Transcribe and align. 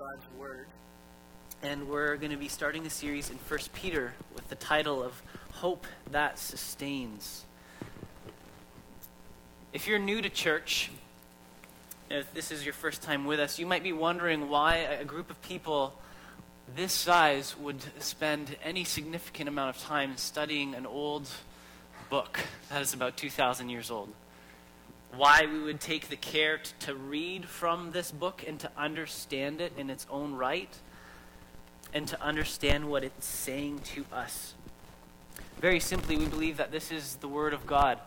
God's 0.00 0.26
Word. 0.38 0.66
And 1.62 1.88
we're 1.88 2.16
going 2.16 2.30
to 2.30 2.38
be 2.38 2.48
starting 2.48 2.86
a 2.86 2.90
series 2.90 3.28
in 3.28 3.36
1 3.36 3.60
Peter 3.74 4.14
with 4.34 4.48
the 4.48 4.54
title 4.54 5.02
of 5.02 5.22
Hope 5.52 5.86
That 6.10 6.38
Sustains. 6.38 7.44
If 9.72 9.86
you're 9.86 9.98
new 9.98 10.22
to 10.22 10.30
church, 10.30 10.90
if 12.08 12.32
this 12.32 12.50
is 12.50 12.64
your 12.64 12.72
first 12.72 13.02
time 13.02 13.26
with 13.26 13.40
us, 13.40 13.58
you 13.58 13.66
might 13.66 13.82
be 13.82 13.92
wondering 13.92 14.48
why 14.48 14.76
a 14.76 15.04
group 15.04 15.30
of 15.30 15.40
people 15.42 15.92
this 16.74 16.92
size 16.92 17.54
would 17.58 17.82
spend 18.02 18.56
any 18.64 18.84
significant 18.84 19.48
amount 19.48 19.76
of 19.76 19.82
time 19.82 20.16
studying 20.16 20.74
an 20.74 20.86
old 20.86 21.28
book 22.08 22.40
that 22.70 22.80
is 22.80 22.94
about 22.94 23.16
2,000 23.16 23.68
years 23.68 23.90
old 23.90 24.08
why 25.16 25.46
we 25.50 25.60
would 25.60 25.80
take 25.80 26.08
the 26.08 26.16
care 26.16 26.58
t- 26.58 26.70
to 26.80 26.94
read 26.94 27.48
from 27.48 27.92
this 27.92 28.10
book 28.10 28.44
and 28.46 28.60
to 28.60 28.70
understand 28.76 29.60
it 29.60 29.72
in 29.76 29.90
its 29.90 30.06
own 30.10 30.34
right 30.34 30.78
and 31.92 32.06
to 32.08 32.22
understand 32.22 32.88
what 32.88 33.02
it's 33.02 33.26
saying 33.26 33.80
to 33.80 34.04
us. 34.12 34.54
Very 35.60 35.80
simply, 35.80 36.16
we 36.16 36.26
believe 36.26 36.56
that 36.56 36.70
this 36.70 36.92
is 36.92 37.16
the 37.16 37.28
Word 37.28 37.52
of 37.52 37.66
God. 37.66 37.98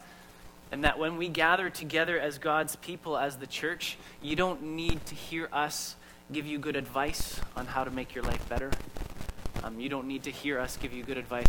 And 0.71 0.83
that 0.85 0.97
when 0.97 1.17
we 1.17 1.27
gather 1.27 1.69
together 1.69 2.19
as 2.19 2.39
God's 2.39 2.75
people, 2.77 3.17
as 3.17 3.35
the 3.35 3.45
church, 3.45 3.97
you 4.21 4.35
don't 4.35 4.63
need 4.63 5.05
to 5.05 5.15
hear 5.15 5.49
us 5.53 5.95
give 6.31 6.47
you 6.47 6.57
good 6.57 6.75
advice 6.75 7.39
on 7.55 7.67
how 7.67 7.83
to 7.83 7.91
make 7.91 8.15
your 8.15 8.23
life 8.23 8.47
better. 8.49 8.71
Um, 9.63 9.79
you 9.79 9.89
don't 9.89 10.07
need 10.07 10.23
to 10.23 10.31
hear 10.31 10.59
us 10.59 10.77
give 10.77 10.93
you 10.93 11.03
good 11.03 11.17
advice 11.17 11.47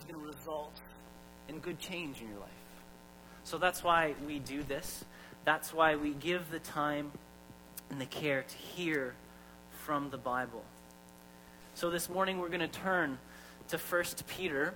is 0.00 0.12
going 0.12 0.20
to 0.20 0.26
result 0.26 0.72
in 1.48 1.58
good 1.58 1.78
change 1.78 2.20
in 2.20 2.28
your 2.28 2.38
life. 2.38 2.48
So 3.44 3.58
that's 3.58 3.82
why 3.84 4.14
we 4.26 4.38
do 4.38 4.62
this. 4.62 5.04
That's 5.44 5.72
why 5.72 5.96
we 5.96 6.10
give 6.10 6.50
the 6.50 6.58
time 6.58 7.12
and 7.90 8.00
the 8.00 8.06
care 8.06 8.42
to 8.42 8.56
hear 8.56 9.14
from 9.84 10.10
the 10.10 10.18
Bible. 10.18 10.64
So 11.74 11.90
this 11.90 12.08
morning 12.08 12.38
we're 12.38 12.48
going 12.48 12.60
to 12.60 12.68
turn 12.68 13.18
to 13.68 13.78
1 13.78 14.04
Peter, 14.28 14.74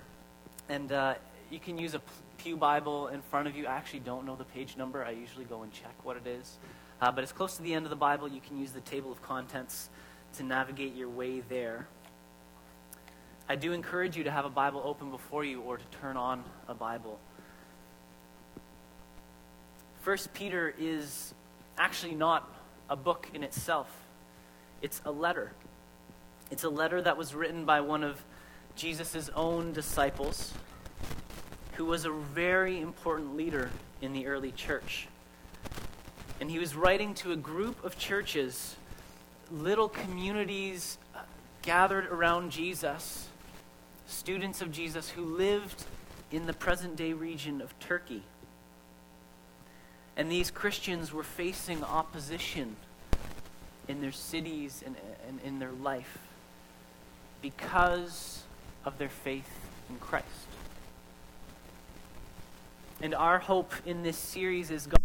and 0.69 0.91
uh, 0.91 1.15
you 1.49 1.59
can 1.59 1.77
use 1.77 1.93
a 1.93 2.01
Pew 2.37 2.57
Bible 2.57 3.07
in 3.07 3.21
front 3.21 3.47
of 3.47 3.55
you. 3.55 3.67
I 3.67 3.73
actually 3.73 3.99
don't 3.99 4.25
know 4.25 4.35
the 4.35 4.43
page 4.43 4.75
number. 4.77 5.03
I 5.03 5.11
usually 5.11 5.45
go 5.45 5.63
and 5.63 5.71
check 5.71 5.93
what 6.03 6.17
it 6.17 6.27
is. 6.27 6.57
Uh, 7.01 7.11
but 7.11 7.23
it's 7.23 7.33
close 7.33 7.55
to 7.57 7.63
the 7.63 7.73
end 7.73 7.85
of 7.85 7.89
the 7.89 7.95
Bible. 7.95 8.27
You 8.27 8.41
can 8.41 8.57
use 8.57 8.71
the 8.71 8.81
table 8.81 9.11
of 9.11 9.21
contents 9.21 9.89
to 10.37 10.43
navigate 10.43 10.95
your 10.95 11.09
way 11.09 11.41
there. 11.41 11.87
I 13.47 13.55
do 13.55 13.73
encourage 13.73 14.17
you 14.17 14.23
to 14.23 14.31
have 14.31 14.45
a 14.45 14.49
Bible 14.49 14.81
open 14.83 15.11
before 15.11 15.43
you 15.43 15.61
or 15.61 15.77
to 15.77 15.83
turn 16.01 16.17
on 16.17 16.43
a 16.67 16.73
Bible. 16.73 17.19
First 20.01 20.33
Peter 20.33 20.73
is 20.79 21.31
actually 21.77 22.15
not 22.15 22.51
a 22.89 22.95
book 22.95 23.29
in 23.35 23.43
itself. 23.43 23.87
It's 24.81 24.99
a 25.05 25.11
letter. 25.11 25.51
It's 26.49 26.63
a 26.63 26.69
letter 26.69 26.99
that 27.03 27.17
was 27.17 27.35
written 27.35 27.65
by 27.65 27.81
one 27.81 28.03
of 28.03 28.23
Jesus' 28.75 29.29
own 29.35 29.73
disciples, 29.73 30.51
who 31.73 31.85
was 31.85 32.05
a 32.05 32.11
very 32.11 32.81
important 32.81 33.37
leader 33.37 33.69
in 34.01 34.11
the 34.11 34.25
early 34.25 34.53
church. 34.53 35.07
And 36.41 36.49
he 36.49 36.57
was 36.57 36.75
writing 36.75 37.13
to 37.15 37.31
a 37.31 37.35
group 37.35 37.83
of 37.83 37.97
churches, 37.97 38.75
little 39.51 39.87
communities 39.87 40.97
uh, 41.15 41.19
gathered 41.61 42.07
around 42.07 42.51
Jesus 42.51 43.29
students 44.07 44.61
of 44.61 44.71
Jesus 44.71 45.09
who 45.09 45.23
lived 45.23 45.83
in 46.31 46.45
the 46.45 46.53
present 46.53 46.95
day 46.95 47.13
region 47.13 47.61
of 47.61 47.77
Turkey. 47.79 48.23
And 50.17 50.31
these 50.31 50.49
Christians 50.51 51.11
were 51.11 51.23
facing 51.23 51.83
opposition 51.83 52.75
in 53.87 54.01
their 54.01 54.11
cities 54.11 54.83
and, 54.85 54.95
and 55.27 55.39
in 55.43 55.59
their 55.59 55.71
life 55.71 56.17
because 57.41 58.43
of 58.85 58.97
their 58.97 59.09
faith 59.09 59.49
in 59.89 59.97
Christ. 59.97 60.25
And 63.01 63.13
our 63.13 63.39
hope 63.39 63.73
in 63.85 64.03
this 64.03 64.17
series 64.17 64.71
is 64.71 64.87
God. 64.87 65.04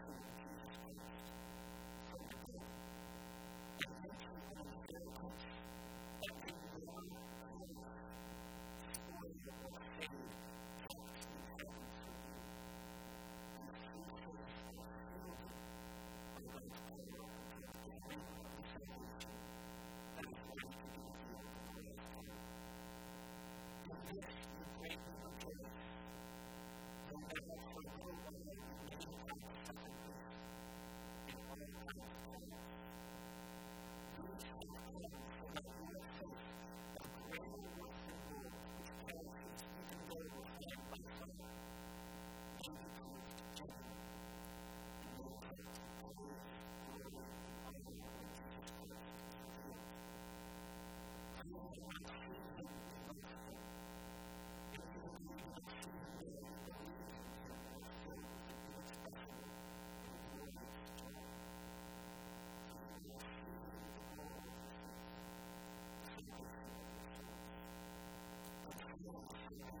Yeah. 69.59 69.80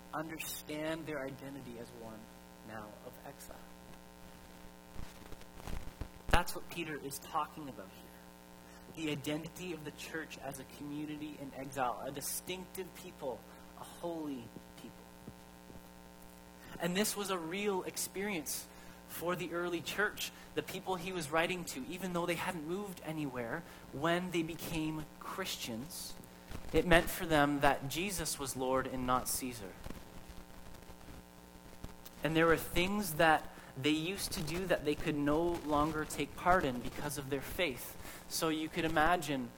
understand 0.13 1.05
their 1.05 1.19
identity 1.19 1.77
as 1.79 1.87
one 2.01 2.19
now 2.67 2.85
of 3.05 3.13
exile. 3.27 3.55
That's 6.29 6.55
what 6.55 6.69
Peter 6.69 6.99
is 7.05 7.19
talking 7.19 7.63
about 7.63 7.87
here. 8.95 9.05
The 9.05 9.11
identity 9.11 9.73
of 9.73 9.83
the 9.85 9.91
church 9.91 10.37
as 10.45 10.59
a 10.59 10.63
community 10.77 11.37
in 11.41 11.51
exile, 11.59 12.01
a 12.05 12.11
distinctive 12.11 12.87
people, 12.95 13.39
a 13.79 13.83
holy 13.83 14.43
people. 14.81 14.91
and 16.81 16.95
this 16.95 17.15
was 17.15 17.29
a 17.29 17.37
real 17.37 17.83
experience 17.83 18.65
for 19.07 19.35
the 19.35 19.53
early 19.53 19.81
church, 19.81 20.31
the 20.55 20.63
people 20.63 20.95
he 20.95 21.11
was 21.11 21.31
writing 21.31 21.63
to, 21.65 21.83
even 21.89 22.13
though 22.13 22.25
they 22.25 22.35
hadn't 22.35 22.67
moved 22.67 23.01
anywhere, 23.05 23.61
when 23.91 24.31
they 24.31 24.41
became 24.41 25.05
Christians, 25.19 26.13
it 26.73 26.87
meant 26.87 27.09
for 27.09 27.25
them 27.25 27.59
that 27.59 27.89
Jesus 27.89 28.39
was 28.39 28.55
Lord 28.55 28.87
and 28.91 29.05
not 29.05 29.27
Caesar. 29.27 29.73
And 32.23 32.35
there 32.35 32.45
were 32.45 32.57
things 32.57 33.13
that 33.13 33.43
they 33.81 33.89
used 33.89 34.31
to 34.33 34.41
do 34.41 34.65
that 34.67 34.85
they 34.85 34.95
could 34.95 35.17
no 35.17 35.59
longer 35.65 36.05
take 36.05 36.35
part 36.35 36.65
in 36.65 36.79
because 36.79 37.17
of 37.17 37.29
their 37.29 37.41
faith. 37.41 37.95
So 38.29 38.49
you 38.49 38.69
could 38.69 38.85
imagine 38.85 39.49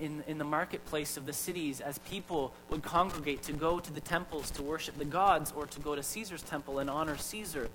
in, 0.00 0.22
in 0.26 0.38
the 0.38 0.44
marketplace 0.44 1.16
of 1.16 1.26
the 1.26 1.32
cities 1.32 1.80
as 1.80 1.98
people 1.98 2.54
would 2.70 2.82
congregate 2.82 3.42
to 3.42 3.52
go 3.52 3.80
to 3.80 3.92
the 3.92 4.00
temples 4.00 4.50
to 4.52 4.62
worship 4.62 4.96
the 4.98 5.04
gods 5.04 5.52
or 5.56 5.66
to 5.66 5.80
go 5.80 5.94
to 5.94 6.02
Caesar's 6.02 6.42
temple 6.42 6.78
and 6.78 6.88
honor 6.88 7.16
Caesar, 7.16 7.68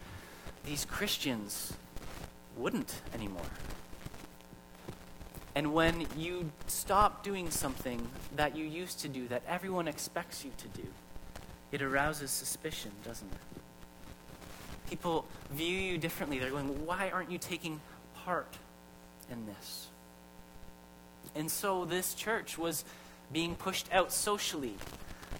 these 0.65 0.86
Christians 0.86 1.74
wouldn't 2.58 3.01
anymore. 3.13 3.41
And 5.55 5.74
when 5.74 6.05
you 6.15 6.51
stop 6.67 7.24
doing 7.24 7.50
something 7.50 8.08
that 8.36 8.55
you 8.55 8.65
used 8.65 9.00
to 9.00 9.08
do, 9.08 9.27
that 9.27 9.41
everyone 9.48 9.88
expects 9.88 10.46
you 10.46 10.51
to 10.58 10.67
do, 10.81 10.88
it 11.72 11.81
arouses 11.81 12.31
suspicion, 12.31 12.91
doesn't 13.03 13.31
it? 13.31 13.48
People 14.89 15.25
view 15.51 15.77
you 15.77 15.98
differently. 15.98 16.39
They're 16.39 16.50
going, 16.50 16.86
why 16.86 17.12
aren't 17.12 17.29
you 17.29 17.38
taking 17.38 17.79
part 18.25 18.58
in 19.31 19.46
this? 19.46 19.88
And 21.36 21.50
so 21.50 21.86
this 21.86 22.15
church 22.15 22.58
was 22.58 22.84
being 23.31 23.55
pushed 23.55 23.88
out 23.93 24.12
socially, 24.12 24.74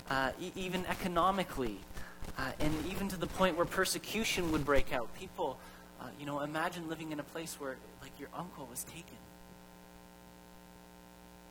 uh, 0.10 0.32
e- 0.40 0.52
even 0.56 0.86
economically, 0.86 1.80
uh, 2.38 2.52
and 2.60 2.74
even 2.92 3.08
to 3.08 3.18
the 3.18 3.26
point 3.26 3.58
where 3.58 3.66
persecution 3.66 4.52
would 4.52 4.64
break 4.64 4.94
out. 4.94 5.12
People, 5.16 5.58
uh, 6.00 6.06
you 6.20 6.28
know, 6.28 6.42
imagine 6.42 6.88
living 6.88 7.12
in 7.12 7.20
a 7.20 7.24
place 7.24 7.56
where, 7.60 7.78
like, 8.04 8.12
your 8.20 8.30
uncle 8.36 8.68
was 8.70 8.84
taken. 8.84 9.18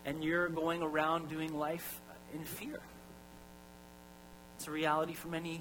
And 0.04 0.22
you're 0.22 0.48
going 0.48 0.82
around 0.82 1.28
doing 1.28 1.58
life 1.58 2.00
in 2.32 2.44
fear. 2.44 2.78
It's 4.56 4.68
a 4.68 4.70
reality 4.70 5.14
for 5.14 5.28
many 5.28 5.60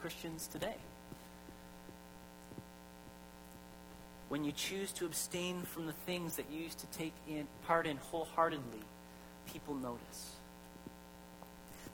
Christians 0.00 0.46
today. 0.46 0.76
When 4.28 4.44
you 4.44 4.52
choose 4.52 4.92
to 4.92 5.06
abstain 5.06 5.62
from 5.62 5.86
the 5.86 5.92
things 5.92 6.36
that 6.36 6.46
you 6.50 6.60
used 6.60 6.78
to 6.80 6.86
take 6.86 7.14
in, 7.28 7.46
part 7.66 7.86
in 7.86 7.96
wholeheartedly, 7.96 8.80
people 9.52 9.74
notice. 9.74 10.36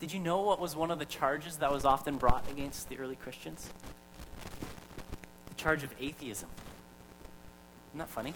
Did 0.00 0.12
you 0.12 0.21
know 0.21 0.43
what 0.43 0.61
was 0.61 0.75
one 0.75 0.91
of 0.91 0.99
the 0.99 1.05
charges 1.05 1.59
that 1.59 1.71
was 1.73 1.85
often 1.85 2.17
brought 2.17 2.50
against 2.50 2.88
the 2.88 2.99
early 2.99 3.17
Christians? 3.17 3.71
The 5.49 5.55
charge 5.55 5.85
of 5.85 5.95
atheism. 6.00 6.49
Isn't 7.91 7.99
that 7.99 8.09
funny? 8.09 8.35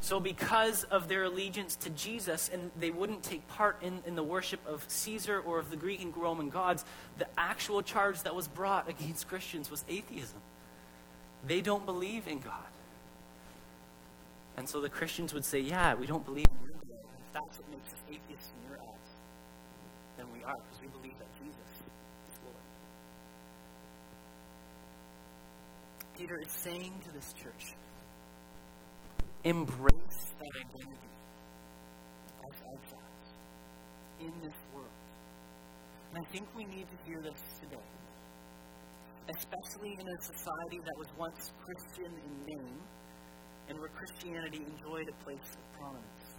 So, 0.00 0.20
because 0.20 0.84
of 0.84 1.08
their 1.08 1.24
allegiance 1.24 1.76
to 1.76 1.90
Jesus, 1.90 2.50
and 2.50 2.70
they 2.78 2.90
wouldn't 2.90 3.22
take 3.22 3.46
part 3.48 3.76
in, 3.82 4.02
in 4.06 4.14
the 4.14 4.22
worship 4.22 4.60
of 4.66 4.84
Caesar 4.88 5.40
or 5.40 5.58
of 5.58 5.70
the 5.70 5.76
Greek 5.76 6.02
and 6.02 6.16
Roman 6.16 6.48
gods, 6.48 6.84
the 7.18 7.26
actual 7.36 7.82
charge 7.82 8.22
that 8.22 8.34
was 8.34 8.48
brought 8.48 8.88
against 8.88 9.28
Christians 9.28 9.70
was 9.70 9.84
atheism. 9.88 10.40
They 11.48 11.62
don't 11.62 11.86
believe 11.86 12.28
in 12.28 12.40
God. 12.40 12.52
And 14.58 14.68
so 14.68 14.82
the 14.82 14.90
Christians 14.90 15.32
would 15.32 15.46
say, 15.46 15.60
Yeah, 15.60 15.94
we 15.94 16.06
don't 16.06 16.24
believe 16.24 16.46
in 16.46 16.68
God. 16.68 16.82
And 16.84 17.18
if 17.18 17.32
that's 17.32 17.58
what 17.58 17.70
makes 17.70 17.88
us 17.88 18.00
atheists 18.06 18.52
in 18.52 18.70
your 18.70 18.78
eyes, 18.78 19.10
then 20.18 20.26
we 20.34 20.44
are, 20.44 20.54
because 20.54 20.82
we 20.82 20.88
believe 20.88 21.18
that 21.18 21.28
Jesus 21.42 21.70
is 22.28 22.38
Lord. 22.44 22.56
Peter 26.18 26.38
is 26.38 26.52
saying 26.52 26.92
to 27.06 27.12
this 27.14 27.32
church, 27.32 27.74
embrace 29.44 30.34
that 30.38 30.52
identity 30.66 31.14
as 32.46 32.56
exiles 32.74 33.28
in 34.20 34.32
this 34.42 34.56
world. 34.74 34.86
And 36.12 36.26
I 36.26 36.30
think 36.30 36.46
we 36.54 36.64
need 36.64 36.86
to 36.90 37.10
hear 37.10 37.22
this 37.22 37.40
today 37.62 37.97
especially 39.28 39.98
in 40.00 40.08
a 40.08 40.22
society 40.22 40.80
that 40.84 40.96
was 40.96 41.08
once 41.18 41.52
Christian 41.64 42.12
in 42.12 42.56
name 42.56 42.78
and 43.68 43.78
where 43.78 43.88
Christianity 43.88 44.62
enjoyed 44.64 45.08
a 45.08 45.24
place 45.24 45.52
of 45.52 45.78
prominence. 45.78 46.38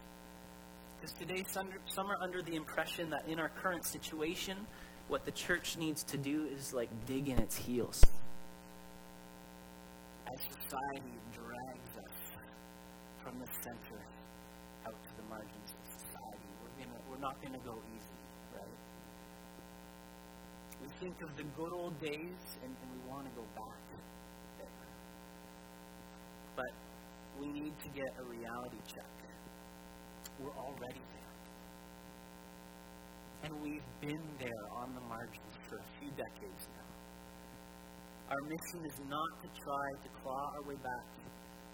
Because 1.00 1.14
today, 1.14 1.46
some 1.48 2.08
are 2.10 2.18
under 2.22 2.42
the 2.42 2.56
impression 2.56 3.10
that 3.12 3.28
in 3.28 3.40
our 3.40 3.50
current 3.50 3.86
situation, 3.86 4.58
what 5.08 5.26
the 5.26 5.32
church 5.32 5.78
needs 5.78 6.04
to 6.04 6.18
do 6.18 6.48
is 6.54 6.74
like 6.74 6.90
dig 7.06 7.30
in 7.30 7.40
its 7.40 7.56
heels. 7.56 8.04
As 10.28 10.40
society 10.42 11.14
drags 11.34 11.94
us 11.98 12.18
from 13.24 13.40
the 13.40 13.48
center 13.64 14.02
out 14.86 15.04
to 15.04 15.10
the 15.18 15.30
margins 15.30 15.74
of 15.74 16.02
society, 16.02 16.50
we're, 16.62 16.84
gonna, 16.84 17.00
we're 17.10 17.22
not 17.22 17.42
going 17.42 17.54
to 17.54 17.66
go 17.66 17.78
easy. 17.96 18.20
We 20.82 20.88
think 21.00 21.16
of 21.24 21.32
the 21.38 21.44
good 21.56 21.74
old 21.74 21.98
days 22.02 22.44
and, 22.64 22.72
and 22.76 22.88
we 22.92 23.10
want 23.10 23.24
to 23.24 23.32
go 23.32 23.46
back 23.56 23.80
there. 24.60 24.68
But 26.56 26.74
we 27.40 27.48
need 27.48 27.74
to 27.80 27.90
get 27.96 28.12
a 28.20 28.24
reality 28.28 28.82
check. 28.84 29.20
We're 30.40 30.56
already 30.56 31.04
there. 31.16 31.36
And 33.44 33.62
we've 33.62 33.90
been 34.00 34.24
there 34.40 34.66
on 34.76 34.96
the 34.96 35.02
margins 35.02 35.56
for 35.68 35.76
a 35.80 35.88
few 36.00 36.12
decades 36.12 36.68
now. 36.76 36.92
Our 38.32 38.42
mission 38.44 38.86
is 38.88 39.00
not 39.08 39.32
to 39.44 39.48
try 39.48 39.88
to 40.04 40.10
claw 40.22 40.52
our 40.56 40.64
way 40.68 40.76
back 40.84 41.08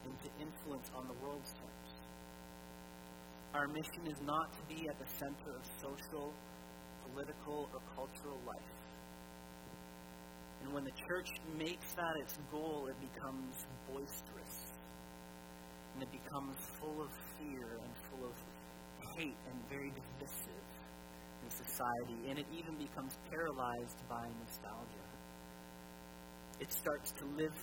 into 0.05 0.29
influence 0.41 0.89
on 0.95 1.07
the 1.07 1.13
world's 1.21 1.51
terms. 1.53 1.91
Our 3.53 3.67
mission 3.67 4.05
is 4.05 4.21
not 4.21 4.53
to 4.53 4.61
be 4.69 4.87
at 4.89 4.97
the 4.97 5.09
center 5.17 5.51
of 5.57 5.63
social, 5.81 6.33
political, 7.05 7.69
or 7.73 7.81
cultural 7.95 8.39
life. 8.45 8.84
And 10.65 10.73
when 10.73 10.83
the 10.83 10.97
church 11.07 11.29
makes 11.59 11.93
that 11.93 12.15
its 12.19 12.39
goal, 12.51 12.89
it 12.89 12.97
becomes 12.99 13.53
boisterous. 13.87 14.73
And 15.93 16.01
it 16.01 16.11
becomes 16.11 16.57
full 16.81 17.03
of 17.03 17.11
fear 17.37 17.77
and 17.83 17.93
full 18.09 18.25
of 18.25 18.33
hate 19.15 19.37
and 19.45 19.69
very 19.69 19.93
divisive 19.93 20.65
in 21.43 21.49
society. 21.51 22.29
And 22.29 22.39
it 22.39 22.47
even 22.51 22.75
becomes 22.77 23.13
paralyzed 23.29 24.01
by 24.09 24.25
nostalgia. 24.41 25.05
It 26.59 26.73
starts 26.73 27.11
to 27.11 27.25
live 27.37 27.53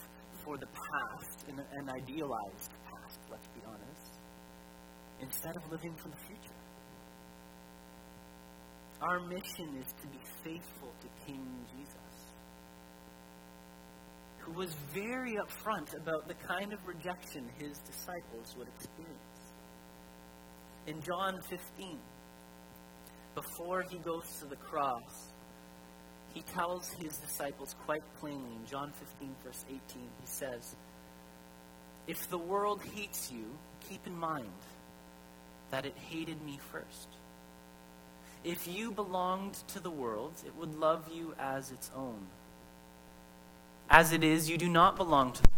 for 0.44 0.56
the 0.56 0.66
past, 0.66 1.48
an, 1.48 1.58
an 1.58 1.90
idealized 1.90 2.70
past, 2.86 3.18
let's 3.32 3.48
be 3.48 3.62
honest, 3.66 4.12
instead 5.20 5.56
of 5.56 5.62
living 5.72 5.96
for 5.96 6.08
the 6.08 6.22
future. 6.28 6.60
Our 9.00 9.18
mission 9.26 9.74
is 9.82 9.90
to 10.02 10.06
be 10.06 10.20
faithful 10.44 10.92
to 11.00 11.26
King 11.26 11.66
Jesus 11.76 12.11
who 14.42 14.52
was 14.52 14.74
very 14.92 15.36
upfront 15.36 15.96
about 15.96 16.26
the 16.26 16.34
kind 16.34 16.72
of 16.72 16.86
rejection 16.86 17.48
his 17.58 17.78
disciples 17.78 18.54
would 18.58 18.68
experience. 18.68 19.18
In 20.86 21.00
John 21.00 21.40
15, 21.48 21.98
before 23.34 23.82
he 23.82 23.98
goes 23.98 24.24
to 24.40 24.46
the 24.46 24.56
cross, 24.56 25.32
he 26.34 26.42
tells 26.42 26.90
his 26.92 27.16
disciples 27.18 27.76
quite 27.84 28.02
plainly 28.18 28.50
in 28.56 28.66
John 28.66 28.92
15, 28.92 29.34
verse 29.44 29.64
18, 29.68 29.80
he 30.20 30.26
says, 30.26 30.76
If 32.06 32.28
the 32.28 32.38
world 32.38 32.82
hates 32.94 33.30
you, 33.30 33.44
keep 33.88 34.06
in 34.06 34.16
mind 34.16 34.50
that 35.70 35.86
it 35.86 35.96
hated 35.96 36.42
me 36.42 36.58
first. 36.70 37.08
If 38.44 38.66
you 38.66 38.90
belonged 38.90 39.54
to 39.68 39.80
the 39.80 39.90
world, 39.90 40.34
it 40.44 40.54
would 40.56 40.74
love 40.74 41.08
you 41.12 41.34
as 41.38 41.70
its 41.70 41.90
own. 41.94 42.26
As 43.94 44.10
it 44.10 44.24
is, 44.24 44.48
you 44.48 44.56
do 44.56 44.70
not 44.70 44.96
belong 44.96 45.32
to 45.32 45.42
the 45.42 45.48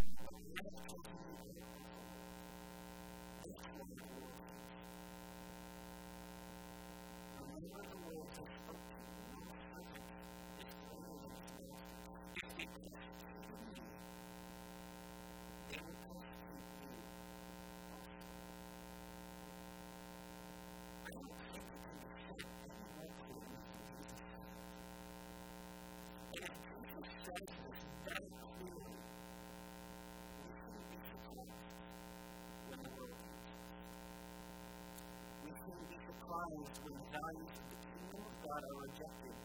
values 37.15 37.55
of 37.55 37.67
the 37.71 37.79
kingdom 37.87 38.23
of 38.27 38.35
God 38.43 38.61
are 38.67 38.79
rejected 38.91 39.37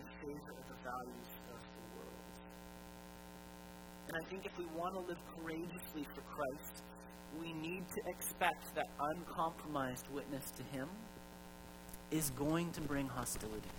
in 0.00 0.06
favor 0.20 0.52
of 0.52 0.64
the 0.68 0.78
values 0.84 1.30
of 1.48 1.60
the 1.64 1.84
world. 1.96 2.36
And 4.08 4.14
I 4.20 4.24
think 4.28 4.44
if 4.44 4.58
we 4.58 4.66
want 4.76 4.94
to 4.94 5.00
live 5.00 5.20
courageously 5.36 6.04
for 6.14 6.20
Christ, 6.28 6.84
we 7.40 7.52
need 7.54 7.88
to 7.88 8.00
expect 8.06 8.74
that 8.74 8.88
uncompromised 9.16 10.06
witness 10.12 10.50
to 10.58 10.62
Him 10.76 10.88
is 12.10 12.30
going 12.30 12.70
to 12.72 12.80
bring 12.82 13.08
hostility. 13.08 13.70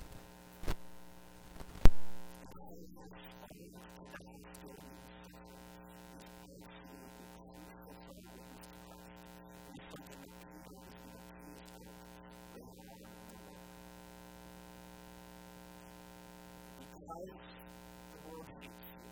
the 17.22 18.30
world 18.30 18.46
hates 18.62 18.88
you 18.92 19.10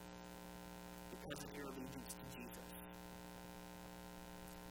because 1.11 1.43
of 1.43 1.55
your 1.55 1.65
allegiance 1.65 2.13
to 2.13 2.37
Jesus. 2.37 2.71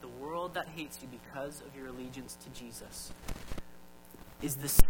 The 0.01 0.07
world 0.23 0.53
that 0.53 0.67
hates 0.89 1.01
you 1.01 1.19
because 1.23 1.61
of 1.61 1.75
your 1.75 1.87
allegiance 1.87 2.35
to 2.35 2.49
Jesus 2.59 3.11
is 4.41 4.55
the 4.55 4.67
same. 4.67 4.89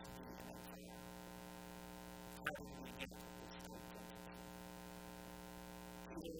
If 6.23 6.31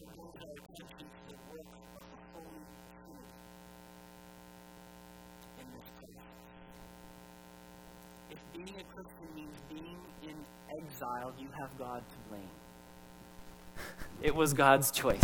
being 8.54 8.70
a 8.70 8.84
Christian 8.94 9.30
means 9.36 9.58
being 9.70 9.98
in 10.22 10.36
exile, 10.78 11.34
you 11.40 11.48
have 11.58 11.76
God 11.80 12.04
to 12.08 12.16
blame. 12.30 12.44
It 14.22 14.36
was 14.36 14.54
God's 14.54 14.92
choice. 14.92 15.24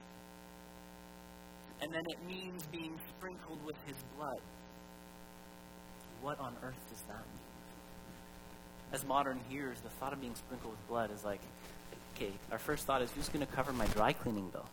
And 1.81 1.91
then 1.91 2.03
it 2.07 2.17
means 2.27 2.67
being 2.71 2.97
sprinkled 3.09 3.63
with 3.65 3.75
his 3.87 3.95
blood. 4.17 4.39
What 6.21 6.39
on 6.39 6.55
earth 6.63 6.75
does 6.89 7.01
that 7.07 7.17
mean? 7.17 7.41
As 8.93 9.05
modern 9.05 9.39
hearers, 9.49 9.79
the 9.81 9.89
thought 9.89 10.13
of 10.13 10.21
being 10.21 10.35
sprinkled 10.35 10.73
with 10.73 10.87
blood 10.87 11.11
is 11.11 11.23
like, 11.23 11.41
okay, 12.15 12.31
our 12.51 12.59
first 12.59 12.85
thought 12.85 13.01
is 13.01 13.11
who's 13.11 13.29
going 13.29 13.45
to 13.45 13.51
cover 13.51 13.73
my 13.73 13.87
dry 13.87 14.13
cleaning 14.13 14.49
bill? 14.49 14.65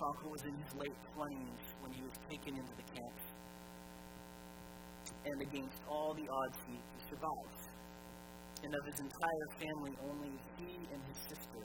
Frankl 0.00 0.32
was 0.32 0.42
in 0.44 0.54
his 0.54 0.74
late 0.76 0.96
20s 1.14 1.64
when 1.82 1.92
he 1.92 2.02
was 2.02 2.12
taken 2.28 2.56
into 2.56 2.72
the 2.74 2.82
camps. 2.94 3.24
And 5.26 5.42
against 5.42 5.76
all 5.88 6.14
the 6.14 6.26
odds, 6.26 6.56
he, 6.66 6.72
he 6.72 7.00
survived. 7.10 7.69
And 8.62 8.74
of 8.74 8.84
his 8.84 9.00
entire 9.00 9.48
family, 9.56 9.92
only 10.04 10.32
he 10.58 10.72
and 10.92 11.00
his 11.08 11.18
sister 11.28 11.64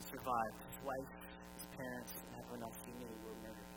survived. 0.00 0.60
His 0.72 0.78
wife, 0.84 1.12
his 1.54 1.66
parents, 1.76 2.12
and 2.16 2.32
everyone 2.40 2.62
else 2.64 2.78
he 2.86 2.92
knew 2.96 3.14
were 3.24 3.36
murdered. 3.44 3.76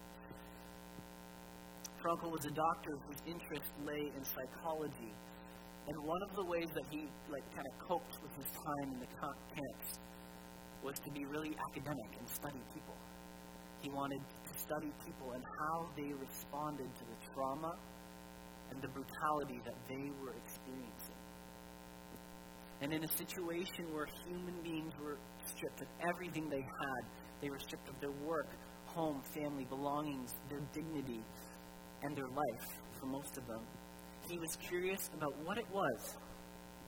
Frankl 1.99 2.31
was 2.31 2.45
a 2.45 2.55
doctor 2.55 2.95
whose 3.07 3.19
interest 3.27 3.71
lay 3.83 4.07
in 4.15 4.23
psychology. 4.23 5.11
And 5.87 5.95
one 6.05 6.21
of 6.23 6.35
the 6.35 6.45
ways 6.45 6.69
that 6.73 6.85
he 6.89 7.09
like 7.27 7.43
kind 7.55 7.67
of 7.67 7.75
coped 7.87 8.15
with 8.23 8.31
his 8.37 8.47
time 8.55 8.93
in 8.93 8.99
the 8.99 9.09
camps 9.19 9.99
was 10.83 10.95
to 10.99 11.11
be 11.11 11.25
really 11.25 11.55
academic 11.71 12.11
and 12.19 12.29
study 12.29 12.61
people. 12.73 12.95
He 13.81 13.89
wanted 13.89 14.21
to 14.21 14.53
study 14.59 14.91
people 15.05 15.31
and 15.33 15.43
how 15.43 15.87
they 15.95 16.13
responded 16.13 16.87
to 16.87 17.03
the 17.03 17.17
trauma 17.33 17.73
and 18.71 18.81
the 18.81 18.89
brutality 18.89 19.59
that 19.65 19.75
they 19.87 20.11
were 20.21 20.35
experiencing. 20.45 21.08
And 22.81 22.93
in 22.93 23.03
a 23.03 23.07
situation 23.07 23.93
where 23.93 24.07
human 24.25 24.55
beings 24.63 24.93
were 25.03 25.17
stripped 25.45 25.81
of 25.81 25.87
everything 26.07 26.49
they 26.49 26.61
had, 26.61 27.05
they 27.41 27.49
were 27.49 27.59
stripped 27.59 27.89
of 27.89 27.99
their 27.99 28.11
work, 28.25 28.47
home, 28.85 29.21
family, 29.33 29.65
belongings, 29.65 30.33
their 30.49 30.61
dignity, 30.73 31.21
and 32.03 32.15
their 32.15 32.27
life, 32.27 32.67
for 32.99 33.05
most 33.05 33.37
of 33.37 33.45
them. 33.47 33.59
He 34.29 34.37
was 34.37 34.55
curious 34.55 35.09
about 35.13 35.33
what 35.43 35.57
it 35.57 35.67
was 35.73 36.15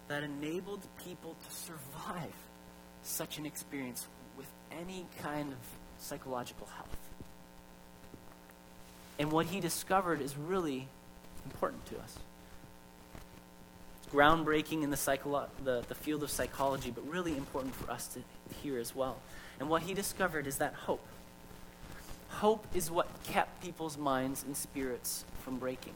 that 0.07 0.23
enabled 0.23 0.87
people 1.03 1.35
to 1.43 1.53
survive 1.53 2.33
such 3.03 3.37
an 3.37 3.45
experience 3.45 4.07
with 4.37 4.47
any 4.71 5.05
kind 5.21 5.51
of 5.51 5.59
psychological 5.97 6.67
health. 6.67 6.97
And 9.19 9.31
what 9.31 9.45
he 9.45 9.59
discovered 9.59 10.21
is 10.21 10.37
really 10.37 10.87
important 11.45 11.85
to 11.87 11.99
us. 11.99 12.17
Groundbreaking 14.11 14.83
in 14.83 14.89
the, 14.89 14.97
psycholo- 14.97 15.47
the, 15.63 15.83
the 15.87 15.95
field 15.95 16.23
of 16.23 16.29
psychology, 16.29 16.91
but 16.91 17.07
really 17.07 17.37
important 17.37 17.73
for 17.75 17.89
us 17.89 18.07
to 18.07 18.19
hear 18.61 18.77
as 18.77 18.95
well. 18.95 19.17
And 19.59 19.69
what 19.69 19.83
he 19.83 19.93
discovered 19.93 20.47
is 20.47 20.57
that 20.57 20.73
hope. 20.73 21.05
Hope 22.29 22.65
is 22.73 22.89
what 22.89 23.07
kept 23.23 23.61
people's 23.63 23.97
minds 23.97 24.43
and 24.43 24.55
spirits 24.55 25.25
from 25.43 25.57
breaking. 25.57 25.93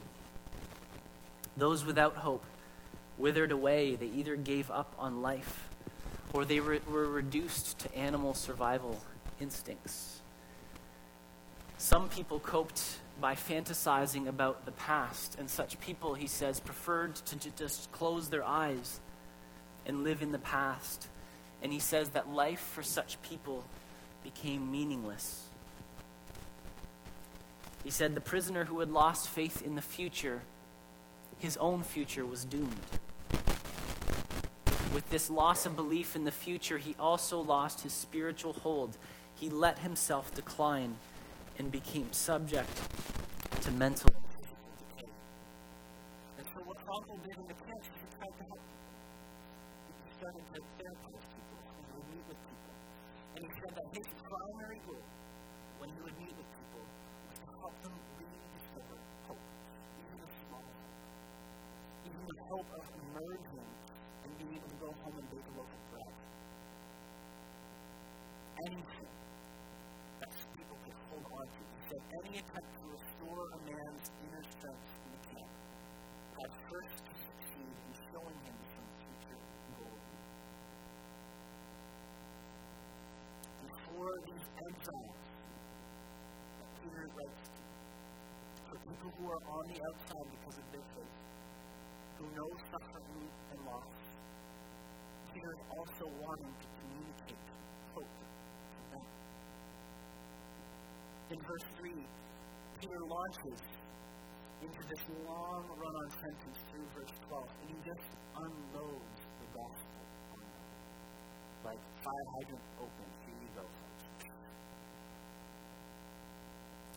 Those 1.56 1.84
without 1.84 2.16
hope 2.16 2.44
withered 3.18 3.52
away. 3.52 3.96
They 3.96 4.06
either 4.06 4.36
gave 4.36 4.70
up 4.70 4.94
on 4.98 5.22
life 5.22 5.68
or 6.32 6.44
they 6.44 6.60
re- 6.60 6.80
were 6.90 7.08
reduced 7.08 7.78
to 7.80 7.94
animal 7.96 8.34
survival 8.34 9.02
instincts. 9.40 10.15
Some 11.78 12.08
people 12.08 12.40
coped 12.40 12.82
by 13.20 13.34
fantasizing 13.34 14.28
about 14.28 14.64
the 14.64 14.72
past, 14.72 15.36
and 15.38 15.48
such 15.48 15.78
people, 15.80 16.14
he 16.14 16.26
says, 16.26 16.58
preferred 16.58 17.14
to 17.16 17.50
just 17.50 17.92
close 17.92 18.28
their 18.28 18.44
eyes 18.44 19.00
and 19.84 20.02
live 20.02 20.22
in 20.22 20.32
the 20.32 20.38
past. 20.38 21.08
And 21.62 21.72
he 21.72 21.78
says 21.78 22.10
that 22.10 22.30
life 22.30 22.60
for 22.60 22.82
such 22.82 23.20
people 23.22 23.64
became 24.22 24.70
meaningless. 24.70 25.44
He 27.84 27.90
said 27.90 28.14
the 28.14 28.20
prisoner 28.20 28.64
who 28.64 28.80
had 28.80 28.90
lost 28.90 29.28
faith 29.28 29.62
in 29.62 29.74
the 29.74 29.82
future, 29.82 30.42
his 31.38 31.56
own 31.58 31.82
future 31.82 32.26
was 32.26 32.44
doomed. 32.44 32.74
With 34.92 35.08
this 35.10 35.28
loss 35.28 35.66
of 35.66 35.76
belief 35.76 36.16
in 36.16 36.24
the 36.24 36.32
future, 36.32 36.78
he 36.78 36.96
also 36.98 37.40
lost 37.40 37.82
his 37.82 37.92
spiritual 37.92 38.54
hold. 38.54 38.96
He 39.34 39.50
let 39.50 39.80
himself 39.80 40.34
decline 40.34 40.96
and 41.58 41.72
became 41.72 42.12
subject 42.12 42.68
to 43.62 43.70
mental. 43.72 44.12
And 46.38 46.46
so 46.46 46.60
what 46.64 46.76
Frankl 46.84 47.16
did 47.24 47.36
in 47.36 47.46
the 47.48 47.54
camp 47.54 47.80
is 47.80 47.96
he 47.96 48.08
tried 48.16 48.34
to 48.36 48.44
help 48.44 48.62
people. 48.68 48.92
He 50.04 50.10
started 50.12 50.44
to 50.52 50.60
therapize 50.76 51.24
people. 51.32 51.58
He 51.76 51.82
would 51.96 52.06
meet 52.12 52.24
with 52.28 52.40
people. 52.44 52.74
And 53.36 53.40
he 53.44 53.50
said 53.56 53.72
that 53.72 53.88
his 53.96 54.06
primary 54.20 54.80
goal 54.84 55.04
when 55.80 55.88
he 55.90 56.00
would 56.04 56.16
meet 56.20 56.34
with 56.36 56.50
people 56.56 56.84
was 56.84 57.38
to 57.40 57.50
help 57.60 57.76
them 57.82 57.94
rediscover 58.20 58.96
hope, 59.28 59.44
even 59.96 60.16
the 60.20 60.30
small 60.44 60.60
hope, 60.60 60.92
even 62.04 62.20
the 62.20 62.38
hope 62.52 62.70
of 62.76 62.84
emerging 63.00 63.68
and 64.24 64.30
being 64.36 64.52
able 64.56 64.68
to 64.68 64.78
go 64.80 64.88
home 65.04 65.16
and 65.16 65.26
bake 65.32 65.46
a 65.48 65.52
loaf 65.56 65.72
of 65.72 65.82
bread. 65.88 66.14
Anything 68.66 69.12
that 70.20 70.32
people 70.56 70.76
could 70.80 70.96
hold 71.12 71.24
said 71.86 72.02
any 72.18 72.42
attempt 72.42 72.70
to 72.74 72.82
restore 72.90 73.46
a 73.46 73.58
man's 73.62 74.06
inner 74.26 74.42
strength 74.58 74.90
in 75.06 75.10
the 75.14 75.22
camp 75.30 75.54
had 76.34 76.50
first 76.66 76.98
to 76.98 77.12
succeed 77.14 77.76
in 77.86 77.92
showing 78.10 78.38
him 78.42 78.58
some 78.74 78.88
future. 79.06 79.38
And 83.62 83.70
for 83.86 84.10
these 84.26 84.46
exiles 84.66 85.22
that 86.58 86.68
Peter 86.82 87.06
writes 87.06 87.54
for 88.66 88.76
people 88.82 89.10
who 89.22 89.24
are 89.30 89.44
on 89.46 89.64
the 89.70 89.78
outside 89.86 90.26
because 90.34 90.58
of 90.58 90.66
their 90.74 90.86
faith, 90.90 91.16
who 92.18 92.26
know 92.34 92.50
suffering 92.66 93.30
and 93.30 93.60
loss, 93.62 93.94
Peter 95.30 95.50
is 95.54 95.62
also 95.70 96.04
wanting 96.18 96.50
to 96.50 96.66
communicate 96.82 97.46
hope 97.94 98.10
to 98.10 98.80
them. 98.90 99.06
In 101.30 101.38
verse 101.42 101.65
3, 101.86 102.02
Peter 102.80 103.00
launches 103.06 103.60
into 104.62 104.82
this 104.90 105.02
long 105.22 105.62
run 105.78 105.94
on 105.94 106.08
sentence 106.10 106.58
through 106.66 106.86
verse 106.98 107.14
12, 107.30 107.46
and 107.62 107.66
he 107.70 107.78
just 107.86 108.10
unloads 108.34 109.20
the 109.38 109.48
gospel 109.54 110.02
on 110.34 110.42
them. 110.42 110.66
Like 111.62 111.82
fire 112.02 112.26
hydrant 112.34 112.66
open, 112.82 113.06
here 113.22 113.38
you 113.38 113.50
go, 113.54 113.62
folks. 113.62 114.04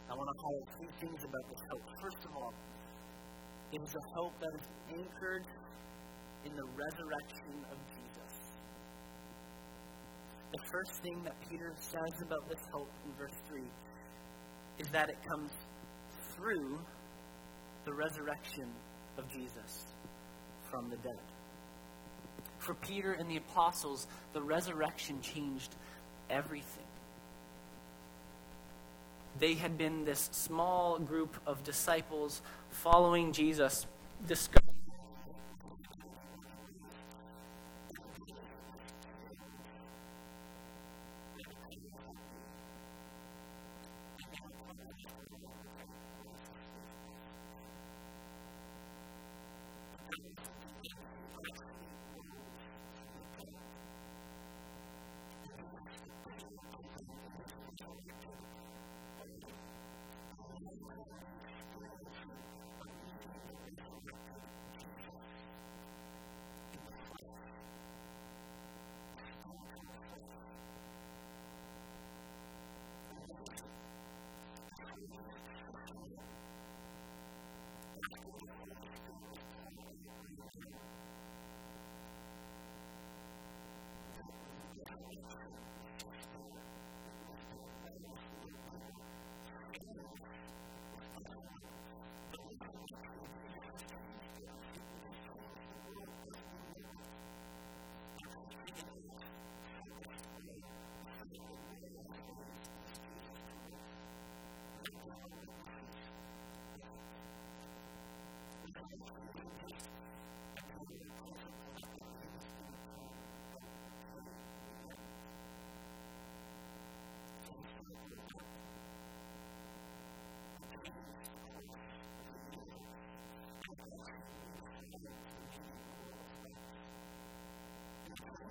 I 0.10 0.13
want 0.17 0.25
to 0.25 0.38
highlight 0.41 0.69
three 0.73 0.93
things 1.06 1.21
about 1.21 1.45
this 1.54 1.63
hope. 1.69 1.86
First 2.02 2.21
of 2.25 2.32
all, 2.34 2.54
it 3.69 3.82
is 3.86 3.93
a 3.93 4.06
hope 4.17 4.34
that 4.41 4.54
is 4.58 4.65
anchored 4.89 5.45
in 6.49 6.54
the 6.56 6.67
resurrection 6.73 7.62
of 7.69 7.78
Jesus. 7.93 8.34
The 10.49 10.63
first 10.65 10.93
thing 11.06 11.21
that 11.30 11.38
Peter 11.45 11.69
says 11.78 12.15
about 12.25 12.49
this 12.49 12.63
hope 12.73 12.89
in 13.06 13.13
verse 13.13 13.38
3 13.45 13.62
is 14.79 14.87
that 14.89 15.09
it 15.09 15.17
comes 15.27 15.51
through 16.35 16.79
the 17.85 17.93
resurrection 17.93 18.67
of 19.17 19.29
Jesus 19.31 19.85
from 20.71 20.89
the 20.89 20.95
dead. 20.97 21.19
For 22.59 22.73
Peter 22.73 23.13
and 23.13 23.29
the 23.29 23.37
apostles, 23.37 24.07
the 24.33 24.41
resurrection 24.41 25.21
changed 25.21 25.75
everything. 26.29 26.83
They 29.39 29.53
had 29.53 29.77
been 29.77 30.05
this 30.05 30.29
small 30.31 30.99
group 30.99 31.35
of 31.45 31.63
disciples 31.63 32.41
following 32.71 33.31
Jesus, 33.31 33.85
discovering 34.27 34.68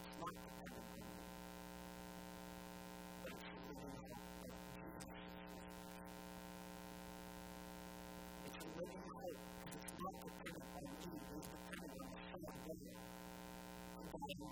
And 14.31 14.47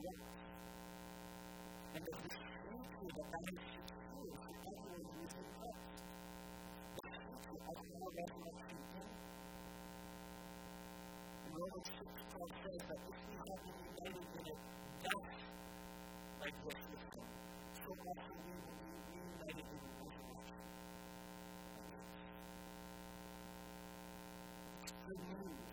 if 2.04 2.18
we 2.20 2.30
see 2.30 2.68
through 2.68 3.12
the 3.16 3.24
eyes 3.32 3.64
of 3.72 4.12
everyone 4.60 5.08
who 5.08 5.24
is 5.24 5.34
in 5.40 5.48
Christ, 5.56 6.04
the 7.00 7.08
future 7.16 7.64
of 7.64 7.78
no 7.88 8.04
resurrection 8.12 8.80
death. 8.92 9.16
In 11.48 11.52
Romans 11.56 11.90
6, 11.96 12.12
Paul 12.28 12.50
says 12.60 12.82
that 12.92 13.00
if 13.08 13.18
we 13.24 13.36
have 13.40 13.60
been 13.64 13.80
united 13.88 14.20
in 14.20 14.44
a 14.44 14.56
death 15.00 15.40
like 16.44 16.58
this 16.60 16.80
with 16.92 17.04
him, 17.16 17.28
so 17.80 17.92
much 18.04 18.24
we 18.36 18.52
will 18.52 18.76
be 18.84 19.00
reunited 19.16 19.64
in 19.64 19.80
a 19.80 19.92
resurrection. 19.96 20.60
Good 25.08 25.24
news. 25.24 25.69